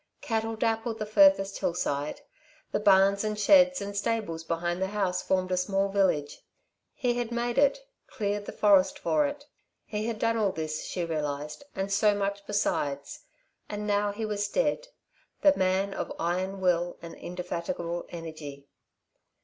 [0.19, 2.21] Cattle dappled the furthest hillside.
[2.71, 6.41] The barns and sheds and stables behind the house formed a small village.
[6.95, 9.45] He had made it, cleared the forest for it.
[9.85, 13.19] He had done all this, she realised, and so much besides,
[13.69, 14.87] and now he was dead,
[15.41, 18.65] the man of iron will and indefatigable energy.